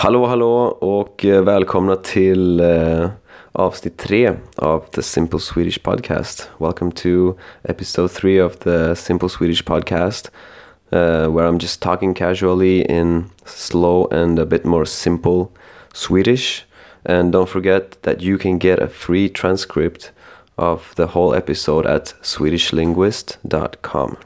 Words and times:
Hallå 0.00 0.26
hallå 0.26 0.64
och 0.80 1.24
eh, 1.24 1.42
välkomna 1.42 1.96
till 1.96 2.60
uh, 2.60 3.08
avsnitt 3.52 3.98
tre 3.98 4.32
av 4.56 4.84
The 4.90 5.02
Simple 5.02 5.40
Swedish 5.40 5.82
Podcast. 5.82 6.50
Welcome 6.58 6.92
to 6.92 7.34
episode 7.62 8.08
three 8.08 8.42
of 8.42 8.56
the 8.56 8.96
Simple 8.96 9.28
Swedish 9.28 9.64
Podcast 9.64 10.30
uh, 10.92 11.34
where 11.34 11.48
I'm 11.48 11.60
just 11.60 11.82
talking 11.82 12.14
casually 12.14 12.80
in 12.82 13.24
slow 13.44 14.08
and 14.12 14.38
a 14.38 14.46
bit 14.46 14.64
more 14.64 14.86
simple 14.86 15.48
Swedish. 15.92 16.64
And 17.04 17.32
don't 17.32 17.48
forget 17.48 18.02
that 18.02 18.22
you 18.22 18.38
can 18.38 18.58
get 18.58 18.78
a 18.78 18.88
free 18.88 19.28
transcript 19.28 20.12
of 20.56 20.94
the 20.94 21.06
whole 21.06 21.34
episode 21.34 21.86
at 21.86 22.14
swedishlinguist.com. 22.22 24.16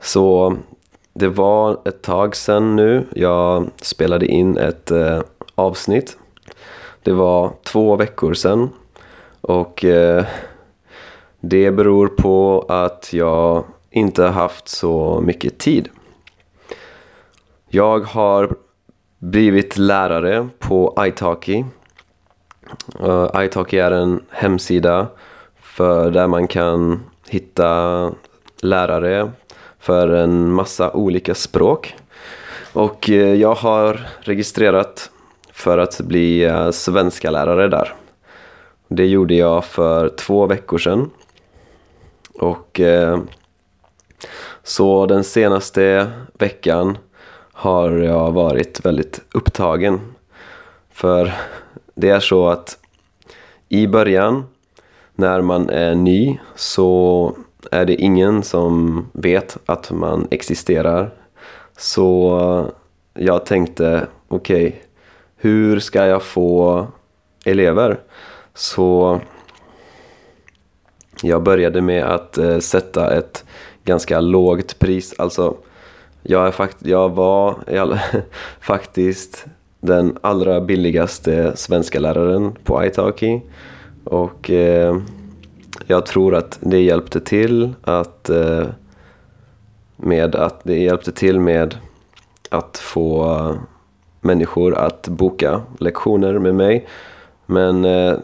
Så 0.00 0.56
det 1.12 1.28
var 1.28 1.80
ett 1.84 2.02
tag 2.02 2.36
sedan 2.36 2.76
nu 2.76 3.06
jag 3.14 3.70
spelade 3.82 4.26
in 4.26 4.58
ett 4.58 4.90
eh, 4.90 5.20
avsnitt. 5.54 6.16
Det 7.02 7.12
var 7.12 7.52
två 7.62 7.96
veckor 7.96 8.34
sedan 8.34 8.70
och 9.40 9.84
eh, 9.84 10.24
det 11.40 11.70
beror 11.70 12.08
på 12.08 12.64
att 12.68 13.12
jag 13.12 13.64
inte 13.90 14.24
haft 14.24 14.68
så 14.68 15.20
mycket 15.20 15.58
tid. 15.58 15.88
Jag 17.68 18.00
har 18.00 18.56
blivit 19.18 19.78
lärare 19.78 20.48
på 20.58 21.04
italki. 21.06 21.64
Uh, 23.00 23.30
eh, 23.34 23.44
italki 23.44 23.78
är 23.78 23.90
en 23.90 24.24
hemsida 24.30 25.06
för 25.54 26.10
där 26.10 26.26
man 26.26 26.48
kan 26.48 27.02
hitta 27.28 28.10
lärare 28.62 29.32
för 29.82 30.08
en 30.08 30.52
massa 30.52 30.92
olika 30.92 31.34
språk. 31.34 31.96
Och 32.72 33.10
eh, 33.10 33.34
jag 33.34 33.54
har 33.54 34.00
registrerat 34.20 35.10
för 35.52 35.78
att 35.78 36.00
bli 36.00 36.44
eh, 36.44 36.70
svenska 36.70 37.30
lärare 37.30 37.68
där. 37.68 37.94
Det 38.88 39.06
gjorde 39.06 39.34
jag 39.34 39.64
för 39.64 40.08
två 40.08 40.46
veckor 40.46 40.78
sedan. 40.78 41.10
Och 42.34 42.80
eh, 42.80 43.20
så 44.62 45.06
den 45.06 45.24
senaste 45.24 46.10
veckan 46.38 46.98
har 47.52 47.90
jag 47.90 48.32
varit 48.32 48.86
väldigt 48.86 49.20
upptagen. 49.34 50.00
För 50.92 51.32
det 51.94 52.10
är 52.10 52.20
så 52.20 52.48
att 52.48 52.78
i 53.68 53.86
början 53.86 54.44
när 55.14 55.40
man 55.40 55.70
är 55.70 55.94
ny 55.94 56.38
så 56.54 57.34
är 57.72 57.84
det 57.84 57.94
ingen 57.94 58.42
som 58.42 59.04
vet 59.12 59.58
att 59.66 59.90
man 59.90 60.28
existerar. 60.30 61.10
Så 61.76 62.72
jag 63.14 63.46
tänkte, 63.46 64.06
okej, 64.28 64.66
okay, 64.66 64.78
hur 65.36 65.80
ska 65.80 66.06
jag 66.06 66.22
få 66.22 66.86
elever? 67.44 68.00
Så 68.54 69.20
jag 71.22 71.42
började 71.42 71.80
med 71.80 72.04
att 72.04 72.38
eh, 72.38 72.58
sätta 72.58 73.16
ett 73.16 73.44
ganska 73.84 74.20
lågt 74.20 74.78
pris. 74.78 75.14
Alltså, 75.18 75.56
jag, 76.22 76.46
är 76.46 76.50
fakt 76.50 76.76
jag 76.86 77.08
var 77.08 77.56
all 77.78 77.98
faktiskt 78.60 79.46
den 79.80 80.18
allra 80.20 80.60
billigaste 80.60 81.56
svenska 81.56 82.00
läraren 82.00 82.52
på 82.64 82.84
italki. 82.84 83.42
Och 84.04 84.50
eh, 84.50 84.96
jag 85.86 86.06
tror 86.06 86.34
att 86.34 86.58
det 86.60 86.80
hjälpte 86.80 87.20
till 87.20 87.74
att 87.82 88.30
eh, 88.30 88.66
med 89.96 90.34
att 90.34 90.60
det 90.64 90.78
hjälpte 90.78 91.12
till 91.12 91.40
med 91.40 91.76
att 92.50 92.78
få 92.78 93.56
människor 94.20 94.74
att 94.74 95.08
boka 95.08 95.60
lektioner 95.78 96.38
med 96.38 96.54
mig. 96.54 96.88
Men 97.46 97.84
eh, 97.84 98.14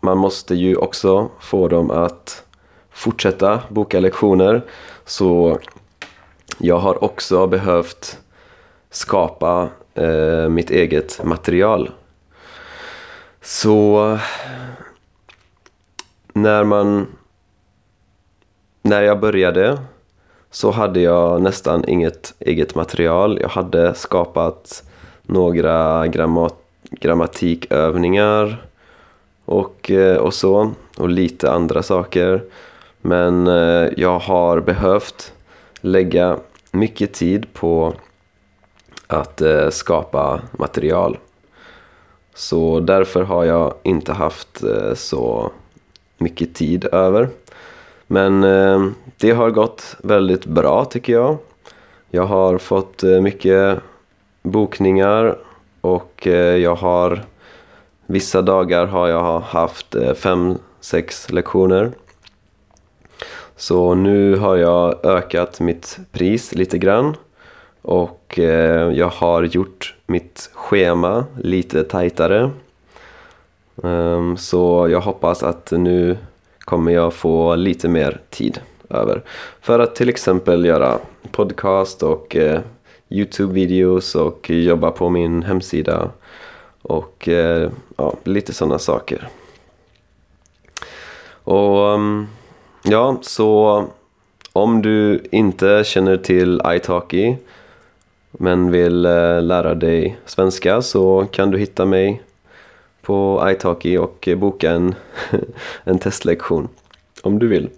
man 0.00 0.18
måste 0.18 0.54
ju 0.54 0.76
också 0.76 1.28
få 1.40 1.68
dem 1.68 1.90
att 1.90 2.44
fortsätta 2.90 3.60
boka 3.68 4.00
lektioner. 4.00 4.62
Så 5.04 5.58
jag 6.58 6.78
har 6.78 7.04
också 7.04 7.46
behövt 7.46 8.18
skapa 8.90 9.68
eh, 9.94 10.48
mitt 10.48 10.70
eget 10.70 11.24
material. 11.24 11.90
Så 13.42 14.18
när 16.42 16.64
man... 16.64 17.06
När 18.82 19.02
jag 19.02 19.20
började 19.20 19.78
så 20.50 20.70
hade 20.70 21.00
jag 21.00 21.42
nästan 21.42 21.88
inget 21.88 22.34
eget 22.38 22.74
material. 22.74 23.38
Jag 23.40 23.48
hade 23.48 23.94
skapat 23.94 24.82
några 25.22 26.06
grammat 26.06 26.54
grammatikövningar 26.90 28.62
och, 29.44 29.90
eh, 29.90 30.16
och 30.16 30.34
så. 30.34 30.70
Och 30.98 31.08
lite 31.08 31.50
andra 31.50 31.82
saker. 31.82 32.42
Men 33.00 33.46
eh, 33.46 33.88
jag 33.96 34.18
har 34.18 34.60
behövt 34.60 35.32
lägga 35.80 36.36
mycket 36.70 37.14
tid 37.14 37.46
på 37.52 37.94
att 39.06 39.40
eh, 39.40 39.68
skapa 39.70 40.40
material. 40.52 41.18
Så 42.34 42.80
därför 42.80 43.22
har 43.22 43.44
jag 43.44 43.74
inte 43.82 44.12
haft 44.12 44.62
så 44.94 45.50
mycket 46.18 46.54
tid 46.54 46.84
över. 46.84 47.28
Men 48.06 48.44
eh, 48.44 48.86
det 49.16 49.30
har 49.30 49.50
gått 49.50 49.96
väldigt 50.02 50.46
bra 50.46 50.84
tycker 50.84 51.12
jag. 51.12 51.36
Jag 52.10 52.24
har 52.26 52.58
fått 52.58 53.02
eh, 53.02 53.20
mycket 53.20 53.78
bokningar 54.42 55.38
och 55.80 56.26
eh, 56.26 56.56
jag 56.56 56.74
har 56.74 57.22
vissa 58.06 58.42
dagar 58.42 58.86
har 58.86 59.08
jag 59.08 59.40
haft 59.40 59.94
eh, 59.94 60.14
fem, 60.14 60.58
sex 60.80 61.30
lektioner. 61.32 61.90
Så 63.56 63.94
nu 63.94 64.36
har 64.36 64.56
jag 64.56 65.04
ökat 65.06 65.60
mitt 65.60 65.98
pris 66.12 66.54
lite 66.54 66.78
grann 66.78 67.16
och 67.82 68.38
eh, 68.38 68.92
jag 68.92 69.08
har 69.08 69.42
gjort 69.42 69.96
mitt 70.06 70.50
schema 70.54 71.24
lite 71.42 71.84
tajtare 71.84 72.50
Ehm, 73.84 74.36
så 74.36 74.88
jag 74.90 75.00
hoppas 75.00 75.42
att 75.42 75.70
nu 75.70 76.16
kommer 76.60 76.92
jag 76.92 77.14
få 77.14 77.54
lite 77.54 77.88
mer 77.88 78.20
tid 78.30 78.60
över. 78.90 79.22
För 79.60 79.78
att 79.78 79.94
till 79.94 80.08
exempel 80.08 80.64
göra 80.64 80.98
podcast 81.30 82.02
och 82.02 82.36
uh, 82.36 82.58
Youtube-videos 83.08 84.16
och 84.16 84.50
jobba 84.50 84.90
på 84.90 85.08
min 85.08 85.42
hemsida. 85.42 86.10
Och 86.82 87.28
uh, 87.28 87.70
ja, 87.96 88.14
lite 88.24 88.52
sådana 88.52 88.78
saker. 88.78 89.28
Och 91.44 91.94
um, 91.94 92.28
ja, 92.82 93.18
så 93.22 93.84
om 94.52 94.82
du 94.82 95.22
inte 95.30 95.84
känner 95.84 96.16
till 96.16 96.62
italki 96.66 97.36
men 98.30 98.70
vill 98.70 99.06
uh, 99.06 99.42
lära 99.42 99.74
dig 99.74 100.18
svenska 100.24 100.82
så 100.82 101.26
kan 101.30 101.50
du 101.50 101.58
hitta 101.58 101.84
mig 101.84 102.22
på 103.08 103.48
italki 103.50 103.98
och 103.98 104.28
boka 104.36 104.70
en, 104.70 104.94
en 105.84 105.98
testlektion 105.98 106.68
om 107.22 107.38
du 107.38 107.48
vill. 107.48 107.68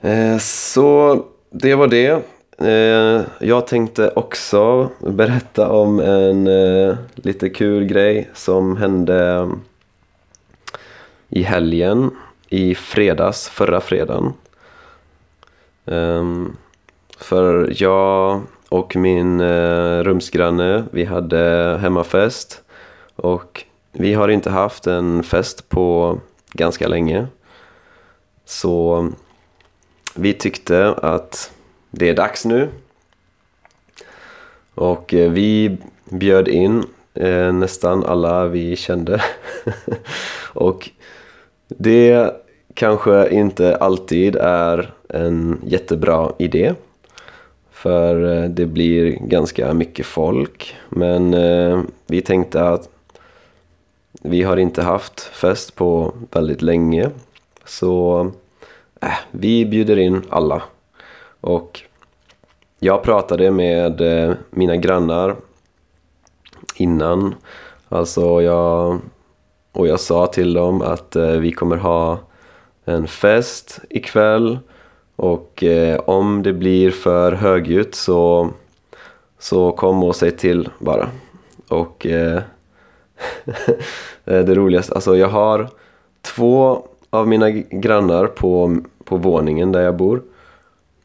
Eh, 0.00 0.38
så 0.38 1.18
det 1.50 1.74
var 1.74 1.86
det. 1.86 2.22
Eh, 2.58 3.22
jag 3.40 3.66
tänkte 3.66 4.10
också 4.10 4.90
berätta 4.98 5.68
om 5.68 6.00
en 6.00 6.46
eh, 6.46 6.96
lite 7.14 7.50
kul 7.50 7.84
grej 7.84 8.30
som 8.34 8.76
hände 8.76 9.50
i 11.28 11.42
helgen, 11.42 12.10
i 12.48 12.74
fredags, 12.74 13.48
förra 13.48 13.80
fredagen. 13.80 14.32
Ehm, 15.86 16.56
för 17.18 17.72
jag 17.82 18.40
och 18.68 18.96
min 18.96 19.42
rumsgranne, 20.02 20.84
vi 20.90 21.04
hade 21.04 21.78
hemmafest 21.80 22.62
och 23.16 23.64
vi 23.92 24.14
har 24.14 24.28
inte 24.28 24.50
haft 24.50 24.86
en 24.86 25.22
fest 25.22 25.68
på 25.68 26.18
ganska 26.52 26.88
länge. 26.88 27.26
Så 28.44 29.08
vi 30.14 30.32
tyckte 30.32 30.88
att 30.88 31.52
det 31.90 32.08
är 32.08 32.14
dags 32.14 32.44
nu. 32.44 32.68
Och 34.74 35.14
eh, 35.14 35.30
vi 35.30 35.76
bjöd 36.04 36.48
in 36.48 36.84
eh, 37.14 37.52
nästan 37.52 38.04
alla 38.04 38.46
vi 38.46 38.76
kände. 38.76 39.22
och 40.52 40.90
det 41.68 42.34
kanske 42.74 43.28
inte 43.28 43.76
alltid 43.76 44.36
är 44.36 44.94
en 45.08 45.60
jättebra 45.66 46.32
idé. 46.38 46.74
För 47.70 48.36
eh, 48.36 48.48
det 48.48 48.66
blir 48.66 49.10
ganska 49.10 49.74
mycket 49.74 50.06
folk. 50.06 50.76
Men 50.88 51.34
eh, 51.34 51.80
vi 52.06 52.20
tänkte 52.20 52.68
att 52.68 52.88
vi 54.24 54.42
har 54.42 54.56
inte 54.56 54.82
haft 54.82 55.20
fest 55.20 55.76
på 55.76 56.14
väldigt 56.30 56.62
länge. 56.62 57.10
Så 57.64 58.20
äh, 59.00 59.08
vi 59.30 59.66
bjuder 59.66 59.98
in 59.98 60.22
alla. 60.30 60.62
Och 61.40 61.80
jag 62.78 63.02
pratade 63.02 63.50
med 63.50 64.00
eh, 64.00 64.34
mina 64.50 64.76
grannar 64.76 65.36
innan. 66.74 67.34
Alltså 67.88 68.42
jag, 68.42 69.00
och 69.72 69.86
jag 69.86 70.00
sa 70.00 70.26
till 70.26 70.54
dem 70.54 70.82
att 70.82 71.16
eh, 71.16 71.30
vi 71.30 71.52
kommer 71.52 71.76
ha 71.76 72.18
en 72.84 73.06
fest 73.06 73.80
ikväll 73.90 74.58
och 75.16 75.64
eh, 75.64 76.00
om 76.00 76.42
det 76.42 76.52
blir 76.52 76.90
för 76.90 77.32
högljutt 77.32 77.94
så, 77.94 78.50
så 79.38 79.72
kom 79.72 80.04
och 80.04 80.16
säg 80.16 80.30
till 80.30 80.68
bara. 80.78 81.08
Och 81.68 82.06
Eh, 84.24 84.44
det 84.44 84.54
roligaste, 84.54 84.94
alltså 84.94 85.16
jag 85.16 85.28
har 85.28 85.68
två 86.20 86.86
av 87.10 87.28
mina 87.28 87.50
grannar 87.50 88.26
på, 88.26 88.76
på 89.04 89.16
våningen 89.16 89.72
där 89.72 89.80
jag 89.80 89.96
bor. 89.96 90.22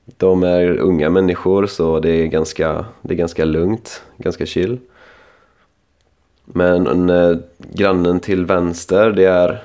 De 0.05 0.43
är 0.43 0.77
unga 0.77 1.09
människor 1.09 1.67
så 1.67 1.99
det 1.99 2.09
är 2.09 2.25
ganska, 2.25 2.85
det 3.01 3.13
är 3.13 3.17
ganska 3.17 3.45
lugnt, 3.45 4.03
ganska 4.17 4.45
chill. 4.45 4.79
Men 6.45 7.09
eh, 7.09 7.37
grannen 7.57 8.19
till 8.19 8.45
vänster 8.45 9.11
det 9.11 9.25
är 9.25 9.63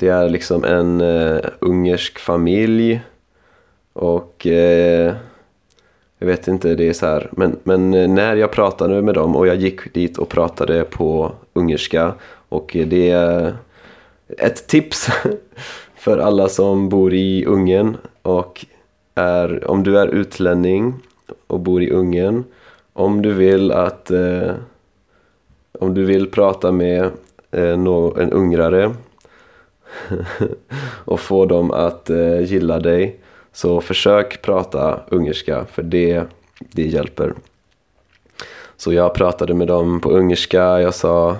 det 0.00 0.08
är 0.08 0.28
liksom 0.28 0.64
en 0.64 1.00
eh, 1.00 1.40
ungersk 1.58 2.18
familj 2.18 3.00
och 3.92 4.46
eh, 4.46 5.14
jag 6.20 6.26
vet 6.26 6.48
inte, 6.48 6.74
det 6.74 6.88
är 6.88 6.92
så 6.92 7.06
här. 7.06 7.28
Men, 7.32 7.56
men 7.62 7.94
eh, 7.94 8.08
när 8.08 8.36
jag 8.36 8.50
pratade 8.50 9.02
med 9.02 9.14
dem 9.14 9.36
och 9.36 9.46
jag 9.46 9.56
gick 9.56 9.94
dit 9.94 10.18
och 10.18 10.28
pratade 10.28 10.84
på 10.84 11.32
ungerska 11.52 12.14
och 12.48 12.76
det 12.86 13.10
är 13.10 13.54
ett 14.38 14.66
tips 14.66 15.08
för 15.96 16.18
alla 16.18 16.48
som 16.48 16.88
bor 16.88 17.14
i 17.14 17.44
Ungern 17.44 17.96
och 18.22 18.66
är, 19.14 19.70
om 19.70 19.82
du 19.82 19.98
är 19.98 20.06
utlänning 20.06 20.94
och 21.46 21.60
bor 21.60 21.82
i 21.82 21.90
Ungern 21.90 22.44
om 22.92 23.22
du 23.22 23.32
vill 23.32 23.72
att 23.72 24.10
eh, 24.10 24.54
om 25.78 25.94
du 25.94 26.04
vill 26.04 26.30
prata 26.30 26.72
med 26.72 27.04
eh, 27.50 27.70
en 27.70 28.32
ungrare 28.32 28.94
och 31.04 31.20
få 31.20 31.46
dem 31.46 31.70
att 31.70 32.10
eh, 32.10 32.40
gilla 32.40 32.78
dig 32.78 33.20
så 33.52 33.80
försök 33.80 34.42
prata 34.42 35.00
ungerska 35.08 35.64
för 35.72 35.82
det, 35.82 36.24
det 36.58 36.82
hjälper. 36.82 37.34
Så 38.76 38.92
jag 38.92 39.14
pratade 39.14 39.54
med 39.54 39.68
dem 39.68 40.00
på 40.00 40.10
ungerska, 40.10 40.80
jag 40.80 40.94
sa 40.94 41.36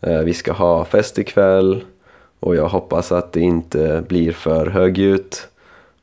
eh, 0.00 0.18
vi 0.18 0.34
ska 0.34 0.52
ha 0.52 0.84
fest 0.84 1.18
ikväll 1.18 1.84
och 2.40 2.56
jag 2.56 2.68
hoppas 2.68 3.12
att 3.12 3.32
det 3.32 3.40
inte 3.40 4.04
blir 4.08 4.32
för 4.32 4.66
högljutt. 4.66 5.48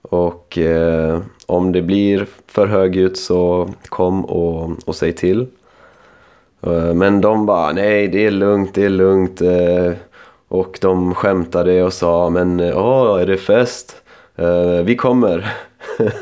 Och 0.02 0.58
eh, 0.58 1.20
om 1.46 1.72
det 1.72 1.82
blir 1.82 2.28
för 2.48 2.68
högljutt 2.68 3.18
så 3.18 3.70
kom 3.90 4.26
och, 4.26 4.72
och 4.86 4.96
säg 4.96 5.14
till. 5.14 5.48
Eh, 6.62 6.94
men 6.94 7.22
de 7.22 7.46
bara, 7.46 7.72
nej 7.72 8.08
det 8.08 8.26
är 8.26 8.32
lugnt, 8.32 8.74
det 8.74 8.86
är 8.86 8.90
lugnt. 8.90 9.42
Eh, 9.42 9.94
och 10.48 10.78
de 10.82 11.16
skämtade 11.16 11.84
och 11.84 11.94
sa, 11.94 12.30
men 12.30 12.60
eh, 12.60 12.78
åh, 12.78 13.22
är 13.22 13.26
det 13.26 13.38
fest? 13.38 13.96
Uh, 14.40 14.84
vi 14.84 14.96
kommer. 14.96 15.54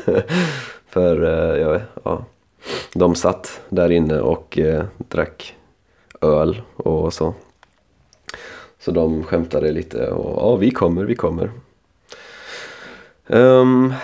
För 0.88 1.22
uh, 1.22 1.60
ja, 1.60 1.80
ja, 2.04 2.24
de 2.94 3.14
satt 3.14 3.60
där 3.68 3.90
inne 3.90 4.20
och 4.20 4.58
uh, 4.60 4.82
drack 4.98 5.54
öl 6.20 6.62
och 6.76 7.12
så. 7.12 7.34
Så 8.78 8.90
de 8.90 9.24
skämtade 9.24 9.72
lite 9.72 10.10
och 10.10 10.42
ja, 10.42 10.56
vi 10.56 10.70
kommer, 10.70 11.04
vi 11.04 11.14
kommer. 11.14 11.50
Um, 13.26 13.94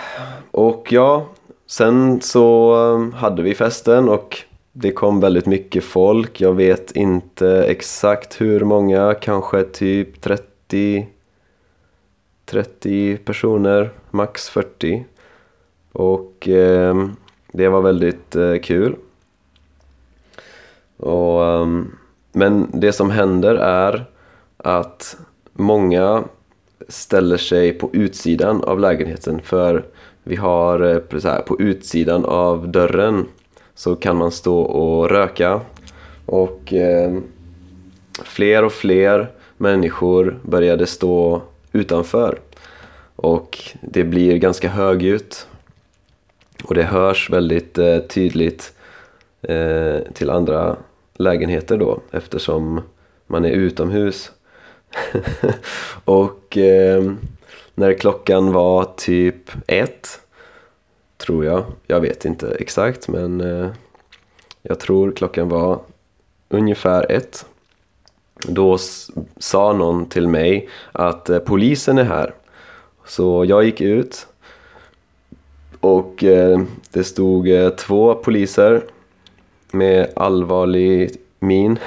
och 0.51 0.87
ja, 0.91 1.25
sen 1.67 2.21
så 2.21 2.75
um, 2.75 3.13
hade 3.13 3.41
vi 3.41 3.55
festen 3.55 4.09
och 4.09 4.37
det 4.71 4.91
kom 4.91 5.19
väldigt 5.19 5.45
mycket 5.45 5.83
folk. 5.83 6.41
Jag 6.41 6.53
vet 6.53 6.91
inte 6.91 7.65
exakt 7.67 8.41
hur 8.41 8.59
många, 8.59 9.13
kanske 9.13 9.63
typ 9.63 10.21
30 10.21 11.07
30 12.45 13.17
personer, 13.17 13.89
max 14.11 14.49
40. 14.49 15.05
Och 15.91 16.49
eh, 16.49 17.07
det 17.51 17.69
var 17.69 17.81
väldigt 17.81 18.35
eh, 18.35 18.55
kul. 18.55 18.95
Och, 20.97 21.41
um, 21.41 21.97
men 22.31 22.67
det 22.73 22.91
som 22.91 23.11
händer 23.11 23.55
är 23.55 24.05
att 24.57 25.17
många 25.53 26.23
ställer 26.87 27.37
sig 27.37 27.73
på 27.73 27.89
utsidan 27.93 28.63
av 28.63 28.79
lägenheten 28.79 29.41
för 29.41 29.85
vi 30.23 30.35
har 30.35 30.79
eh, 30.79 31.19
så 31.19 31.29
här, 31.29 31.41
på 31.41 31.61
utsidan 31.61 32.25
av 32.25 32.67
dörren 32.69 33.25
så 33.75 33.95
kan 33.95 34.17
man 34.17 34.31
stå 34.31 34.59
och 34.59 35.09
röka 35.09 35.61
och 36.25 36.73
eh, 36.73 37.17
fler 38.23 38.63
och 38.63 38.71
fler 38.71 39.31
människor 39.57 40.39
började 40.41 40.85
stå 40.85 41.41
utanför. 41.75 42.39
Och 43.15 43.59
det 43.81 44.03
blir 44.03 44.37
ganska 44.37 44.69
högljutt. 44.69 45.47
Och 46.63 46.75
det 46.75 46.83
hörs 46.83 47.29
väldigt 47.29 47.77
eh, 47.77 47.99
tydligt 47.99 48.73
eh, 49.41 49.97
till 50.13 50.29
andra 50.29 50.75
lägenheter 51.13 51.77
då 51.77 51.99
eftersom 52.11 52.81
man 53.27 53.45
är 53.45 53.49
utomhus. 53.49 54.31
och 56.05 56.57
eh, 56.57 57.13
när 57.75 57.93
klockan 57.93 58.51
var 58.51 58.87
typ 58.97 59.51
ett, 59.67 60.19
tror 61.17 61.45
jag, 61.45 61.63
jag 61.87 61.99
vet 61.99 62.25
inte 62.25 62.55
exakt 62.59 63.07
men 63.07 63.41
eh, 63.41 63.69
jag 64.61 64.79
tror 64.79 65.11
klockan 65.11 65.49
var 65.49 65.79
ungefär 66.49 67.11
ett 67.11 67.45
då 68.43 68.77
sa 69.37 69.73
någon 69.73 70.05
till 70.05 70.27
mig 70.27 70.69
att 70.91 71.29
eh, 71.29 71.39
polisen 71.39 71.97
är 71.97 72.03
här. 72.03 72.33
Så 73.05 73.45
jag 73.45 73.63
gick 73.63 73.81
ut 73.81 74.27
och 75.79 76.23
eh, 76.23 76.61
det 76.91 77.03
stod 77.03 77.47
eh, 77.49 77.69
två 77.69 78.15
poliser 78.15 78.83
med 79.71 80.11
allvarlig 80.15 81.11
min. 81.39 81.79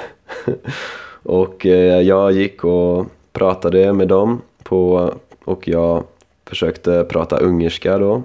och 1.23 1.65
eh, 1.65 2.01
jag 2.01 2.31
gick 2.31 2.63
och 2.63 3.05
pratade 3.33 3.93
med 3.93 4.07
dem 4.07 4.41
på, 4.63 5.13
och 5.45 5.67
jag 5.67 6.03
försökte 6.45 7.03
prata 7.09 7.37
ungerska 7.37 7.97
då. 7.97 8.23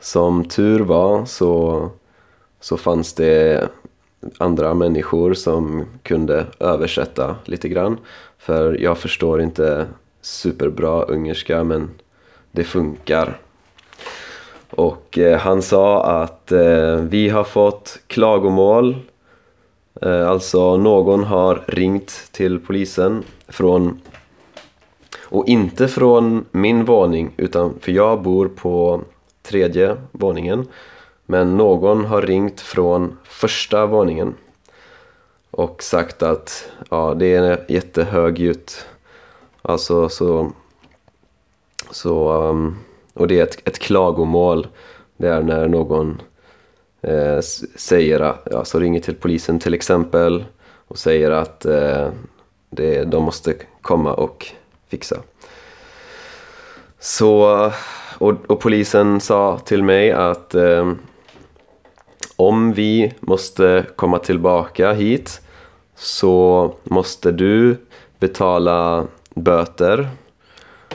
Som 0.00 0.44
tur 0.44 0.80
var 0.80 1.24
så, 1.24 1.88
så 2.60 2.76
fanns 2.76 3.14
det 3.14 3.68
andra 4.38 4.74
människor 4.74 5.34
som 5.34 5.86
kunde 6.02 6.46
översätta 6.60 7.36
lite 7.44 7.68
grann. 7.68 7.98
För 8.38 8.80
jag 8.80 8.98
förstår 8.98 9.42
inte 9.42 9.86
superbra 10.20 11.02
ungerska 11.02 11.64
men 11.64 11.90
det 12.52 12.64
funkar. 12.64 13.38
Och 14.70 15.18
eh, 15.18 15.38
han 15.38 15.62
sa 15.62 16.04
att 16.22 16.52
eh, 16.52 16.94
vi 16.96 17.28
har 17.28 17.44
fått 17.44 17.98
klagomål. 18.06 18.96
Eh, 20.02 20.28
alltså 20.28 20.76
någon 20.76 21.24
har 21.24 21.64
ringt 21.66 22.28
till 22.32 22.60
polisen 22.60 23.24
från 23.48 24.00
och 25.22 25.48
inte 25.48 25.88
från 25.88 26.44
min 26.50 26.84
våning 26.84 27.32
utan 27.36 27.74
för 27.80 27.92
jag 27.92 28.22
bor 28.22 28.48
på 28.48 29.00
tredje 29.42 29.96
våningen 30.12 30.66
men 31.30 31.56
någon 31.56 32.04
har 32.04 32.22
ringt 32.22 32.60
från 32.60 33.18
första 33.24 33.86
våningen 33.86 34.34
och 35.50 35.82
sagt 35.82 36.22
att 36.22 36.70
ja, 36.90 37.14
det 37.14 37.34
är 37.34 37.64
jättehögljutt. 37.68 38.86
Alltså 39.62 40.08
så... 40.08 40.52
så 41.90 42.32
um, 42.32 42.78
och 43.14 43.28
det 43.28 43.38
är 43.38 43.42
ett, 43.42 43.68
ett 43.68 43.78
klagomål. 43.78 44.66
Det 45.16 45.28
är 45.28 45.42
när 45.42 45.68
någon 45.68 46.22
eh, 47.02 47.40
säger, 47.76 48.34
alltså 48.56 48.78
ringer 48.78 49.00
till 49.00 49.14
polisen 49.14 49.58
till 49.58 49.74
exempel 49.74 50.44
och 50.88 50.98
säger 50.98 51.30
att 51.30 51.64
eh, 51.64 52.08
det, 52.70 53.04
de 53.04 53.24
måste 53.24 53.54
komma 53.82 54.14
och 54.14 54.46
fixa. 54.88 55.16
Så, 56.98 57.70
och, 58.18 58.34
och 58.46 58.60
polisen 58.60 59.20
sa 59.20 59.58
till 59.58 59.82
mig 59.82 60.12
att 60.12 60.54
eh, 60.54 60.92
om 62.40 62.72
vi 62.72 63.12
måste 63.20 63.86
komma 63.96 64.18
tillbaka 64.18 64.92
hit 64.92 65.40
så 65.94 66.74
måste 66.84 67.32
du 67.32 67.76
betala 68.18 69.06
böter. 69.34 70.08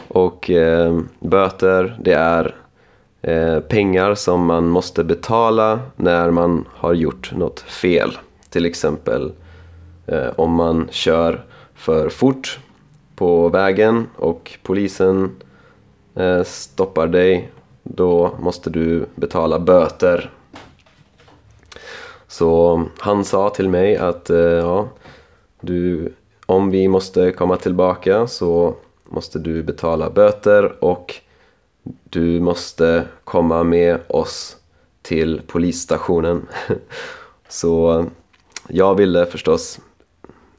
Och 0.08 0.50
eh, 0.50 1.00
böter 1.20 1.98
det 2.02 2.14
är 2.14 2.56
eh, 3.22 3.60
pengar 3.60 4.16
som 4.16 4.46
man 4.46 4.68
måste 4.68 5.04
betala 5.04 5.80
när 5.96 6.32
man 6.32 6.66
har 6.72 6.94
gjort 6.94 7.32
något 7.36 7.60
fel. 7.60 8.18
Till 8.50 8.66
exempel 8.66 9.32
eh, 10.08 10.30
om 10.36 10.52
man 10.52 10.88
kör 10.92 11.46
för 11.76 12.10
fort 12.10 12.60
på 13.16 13.50
vägen 13.50 14.08
och 14.16 14.52
polisen 14.64 15.36
eh, 16.16 16.44
stoppar 16.44 17.08
dig 17.08 17.52
då 17.84 18.36
måste 18.40 18.70
du 18.70 19.06
betala 19.16 19.60
böter 19.60 20.32
så 22.36 22.84
han 23.00 23.26
sa 23.26 23.50
till 23.50 23.70
mig 23.70 23.98
att 23.98 24.30
eh, 24.30 24.38
ja, 24.38 24.88
du, 25.62 26.14
om 26.46 26.70
vi 26.72 26.88
måste 26.88 27.32
komma 27.32 27.58
tillbaka 27.58 28.28
så 28.28 28.76
måste 29.04 29.40
du 29.40 29.64
betala 29.64 30.10
böter 30.10 30.84
och 30.84 31.16
du 32.04 32.40
måste 32.40 33.04
komma 33.24 33.64
med 33.64 34.00
oss 34.08 34.58
till 35.02 35.42
polisstationen. 35.48 36.48
Så 37.48 38.06
jag 38.68 38.96
ville 38.96 39.26
förstås 39.26 39.80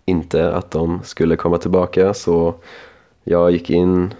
inte 0.04 0.54
att 0.54 0.70
de 0.70 1.00
skulle 1.04 1.36
komma 1.36 1.58
tillbaka 1.58 2.14
så 2.14 2.54
jag 3.24 3.50
gick 3.50 3.70
in 3.70 4.14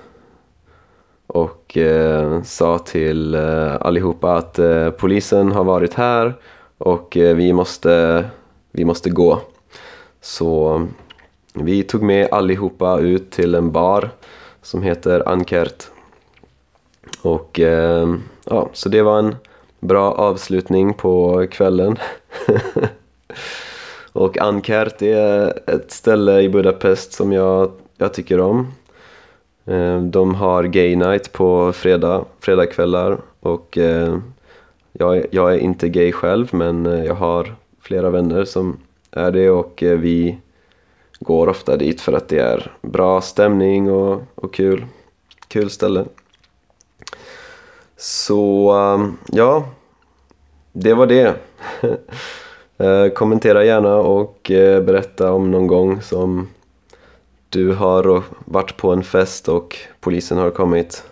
och 1.26 1.76
eh, 1.76 2.42
sa 2.42 2.78
till 2.78 3.34
eh, 3.34 3.76
allihopa 3.80 4.36
att 4.36 4.58
eh, 4.58 4.90
polisen 4.90 5.52
har 5.52 5.64
varit 5.64 5.94
här 5.94 6.34
och 6.78 7.16
eh, 7.16 7.37
vi, 7.37 7.52
måste, 7.52 8.25
vi 8.73 8.85
måste 8.85 9.11
gå. 9.11 9.40
Så 10.21 10.83
vi 11.52 11.83
tog 11.83 12.02
med 12.02 12.28
allihopa 12.30 12.99
ut 12.99 13.30
till 13.30 13.54
en 13.54 13.73
bar 13.73 14.11
som 14.62 14.83
heter 14.83 15.28
Ankert. 15.28 15.87
Och 17.23 17.61
eh, 17.61 18.14
ja, 18.45 18.68
så 18.73 18.88
det 18.88 19.02
var 19.02 19.18
en 19.18 19.37
bra 19.80 20.12
avslutning 20.12 20.95
på 20.95 21.47
kvällen. 21.50 21.97
och 24.12 24.38
Ankert 24.38 25.02
är 25.02 25.61
ett 25.71 25.92
ställe 25.92 26.40
i 26.40 26.49
Budapest 26.49 27.12
som 27.12 27.33
jag, 27.33 27.71
jag 27.97 28.14
tycker 28.14 28.40
om. 28.40 28.75
Eh, 29.64 30.00
de 30.00 30.35
har 30.35 30.64
gay 30.64 30.97
night 30.97 31.33
på 31.33 31.73
fredag, 31.73 32.25
fredagkvällar 32.40 33.18
och 33.40 33.78
jag, 34.99 35.26
jag 35.31 35.55
är 35.55 35.59
inte 35.59 35.88
gay 35.88 36.12
själv 36.12 36.49
men 36.53 36.87
eh, 36.87 37.05
jag 37.05 37.15
har 37.15 37.55
flera 37.81 38.11
vänner 38.11 38.45
som 38.45 38.76
är 39.11 39.31
det 39.31 39.50
och 39.50 39.83
eh, 39.83 39.99
vi 39.99 40.38
går 41.21 41.49
ofta 41.49 41.76
dit 41.76 42.00
för 42.00 42.12
att 42.12 42.29
det 42.29 42.38
är 42.38 42.73
bra 42.83 43.21
stämning 43.21 43.91
och, 43.91 44.23
och 44.35 44.55
kul. 44.55 44.87
Kul 45.49 45.71
ställe. 45.71 46.05
Så 47.97 48.71
ehm, 48.71 49.17
ja, 49.33 49.69
det 50.73 50.95
var 50.95 51.07
det. 51.07 51.35
Eh, 52.79 53.09
kommentera 53.09 53.65
gärna 53.65 53.97
och 53.97 54.50
berätta 54.87 55.33
om 55.33 55.50
någon 55.50 55.67
gång 55.67 56.03
som 56.03 56.49
du 57.49 57.73
har 57.73 58.23
varit 58.45 58.76
på 58.76 58.93
en 58.93 59.03
fest 59.03 59.49
och 59.49 59.76
polisen 60.00 60.38
har 60.38 60.50
kommit. 60.50 61.05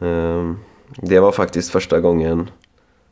Ehm. 0.00 0.56
Det 0.88 1.20
var 1.20 1.32
faktiskt 1.32 1.72
första 1.72 2.00
gången 2.00 2.50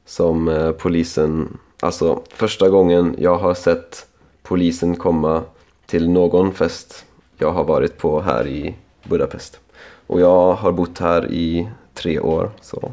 som 0.05 0.49
eh, 0.49 0.73
polisen, 0.73 1.59
alltså 1.81 2.23
första 2.29 2.69
gången 2.69 3.17
jag 3.19 3.39
har 3.39 3.55
sett 3.55 4.07
polisen 4.43 4.97
komma 4.97 5.43
till 5.87 6.11
någon 6.11 6.55
fest 6.55 7.05
jag 7.39 7.53
har 7.53 7.65
varit 7.65 7.99
på 7.99 8.21
här 8.21 8.47
i 8.47 8.77
Budapest. 9.05 9.61
Och 10.07 10.21
jag 10.21 10.53
har 10.53 10.73
bott 10.73 10.99
här 10.99 11.33
i 11.33 11.69
tre 11.95 12.21
år. 12.21 12.51
Så. 12.61 12.93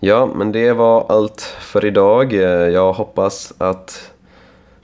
Ja, 0.00 0.30
men 0.34 0.52
det 0.52 0.72
var 0.72 1.06
allt 1.08 1.40
för 1.40 1.84
idag. 1.84 2.32
Eh, 2.32 2.68
jag 2.68 2.92
hoppas 2.92 3.52
att 3.58 4.12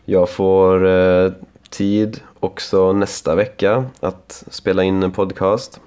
jag 0.04 0.28
får 0.28 0.86
eh, 0.86 1.32
tid 1.70 2.20
också 2.40 2.92
nästa 2.92 3.34
vecka 3.34 3.84
att 4.00 4.44
spela 4.50 4.82
in 4.82 5.02
en 5.02 5.12
podcast. 5.12 5.80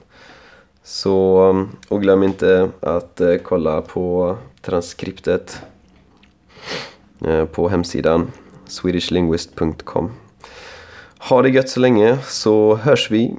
Så, 0.84 1.68
och 1.88 2.02
glöm 2.02 2.24
inte 2.24 2.70
att 2.80 3.22
eh, 3.22 3.36
kolla 3.36 3.82
på 3.82 4.38
transkriptet 4.62 5.62
eh, 7.26 7.46
på 7.46 7.70
hemsidan 7.70 8.32
swedishlinguist.com. 8.66 10.12
Ha 11.20 11.42
det 11.42 11.50
gött 11.50 11.70
så 11.70 11.80
länge 11.80 12.18
så 12.24 12.76
hörs 12.76 13.12
vi! 13.12 13.36